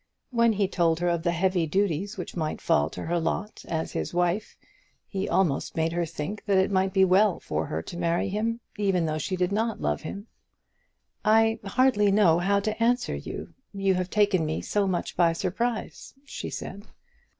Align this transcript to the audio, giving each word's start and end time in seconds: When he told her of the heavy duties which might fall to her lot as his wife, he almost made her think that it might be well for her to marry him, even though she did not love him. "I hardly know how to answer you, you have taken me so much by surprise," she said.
When 0.31 0.53
he 0.53 0.67
told 0.67 0.99
her 0.99 1.09
of 1.09 1.21
the 1.21 1.29
heavy 1.31 1.67
duties 1.67 2.17
which 2.17 2.35
might 2.35 2.59
fall 2.59 2.89
to 2.89 3.03
her 3.05 3.19
lot 3.19 3.63
as 3.67 3.91
his 3.91 4.15
wife, 4.15 4.57
he 5.07 5.29
almost 5.29 5.75
made 5.75 5.91
her 5.91 6.07
think 6.07 6.43
that 6.45 6.57
it 6.57 6.71
might 6.71 6.91
be 6.91 7.05
well 7.05 7.39
for 7.39 7.67
her 7.67 7.83
to 7.83 7.97
marry 7.99 8.27
him, 8.27 8.61
even 8.79 9.05
though 9.05 9.19
she 9.19 9.35
did 9.35 9.51
not 9.51 9.79
love 9.79 10.01
him. 10.01 10.25
"I 11.23 11.59
hardly 11.63 12.09
know 12.11 12.39
how 12.39 12.59
to 12.61 12.81
answer 12.81 13.13
you, 13.13 13.53
you 13.75 13.93
have 13.93 14.09
taken 14.09 14.43
me 14.43 14.61
so 14.61 14.87
much 14.87 15.15
by 15.15 15.33
surprise," 15.33 16.15
she 16.25 16.49
said. 16.49 16.87